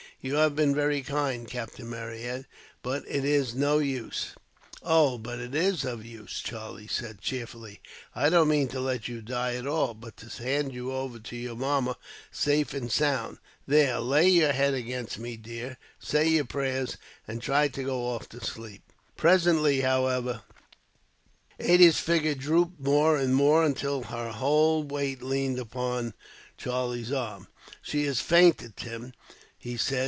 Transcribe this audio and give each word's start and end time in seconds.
You 0.23 0.35
have 0.35 0.55
been 0.55 0.75
very 0.75 1.01
kind, 1.01 1.47
Captain 1.49 1.89
Marryat, 1.89 2.45
but 2.83 3.03
it 3.07 3.25
is 3.25 3.55
no 3.55 3.79
use." 3.79 4.35
"Oh, 4.83 5.17
but 5.17 5.39
it 5.39 5.55
is 5.55 5.83
of 5.83 6.05
use," 6.05 6.41
Charlie 6.41 6.85
said 6.85 7.21
cheerfully. 7.21 7.81
"I 8.13 8.29
don't 8.29 8.47
mean 8.47 8.67
to 8.67 8.79
let 8.79 9.07
you 9.07 9.23
die 9.23 9.55
at 9.55 9.65
all, 9.65 9.95
but 9.95 10.17
to 10.17 10.27
hand 10.29 10.75
you 10.75 10.91
over 10.93 11.17
to 11.17 11.55
mamma, 11.55 11.97
safe 12.31 12.71
and 12.75 12.91
sound. 12.91 13.39
There, 13.65 13.97
lay 13.99 14.29
your 14.29 14.51
head 14.51 14.75
against 14.75 15.17
me, 15.17 15.37
dear, 15.37 15.65
and 15.69 15.77
say 15.97 16.27
your 16.27 16.45
prayers, 16.45 16.97
and 17.27 17.41
try 17.41 17.63
and 17.63 17.73
go 17.73 18.05
off 18.05 18.29
to 18.29 18.45
sleep." 18.45 18.83
Presently, 19.17 19.81
however, 19.81 20.43
Ada's 21.59 21.97
figure 21.99 22.35
drooped 22.35 22.79
more 22.79 23.17
and 23.17 23.33
more, 23.33 23.63
until 23.65 24.03
her 24.03 24.33
whole 24.33 24.83
weight 24.83 25.23
leaned 25.23 25.57
upon 25.57 26.13
Charlie's 26.57 27.11
arm. 27.11 27.47
"She 27.81 28.03
has 28.05 28.21
fainted, 28.21 28.77
Tim," 28.77 29.13
he 29.57 29.77
said. 29.77 29.99